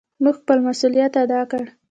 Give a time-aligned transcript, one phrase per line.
[0.21, 1.63] مونږ خپل مسؤليت ادا کړ.